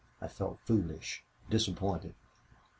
[0.19, 2.15] I felt foolish, disappointed.